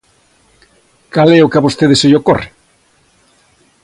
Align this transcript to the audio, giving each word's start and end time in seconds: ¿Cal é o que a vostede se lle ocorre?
¿Cal 1.13 1.29
é 1.37 1.39
o 1.41 1.49
que 1.51 1.59
a 1.59 1.65
vostede 1.65 1.95
se 1.99 2.09
lle 2.09 2.19
ocorre? 2.21 2.49